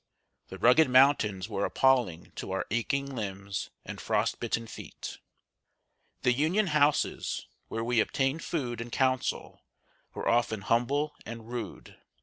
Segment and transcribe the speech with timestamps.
[0.47, 5.19] The rugged mountains were appalling to our aching limbs and frost bitten feet.
[6.23, 9.61] The Union houses, where we obtained food and counsel,
[10.15, 11.99] were often humble and rude.